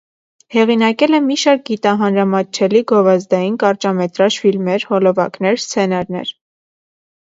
[0.53, 6.37] Հեղինակել է մի շարք գիտահանրամատչելի, գովազդային, կարճամետրաժ ֆիլմեր, հոլովակներ, սցենարներ։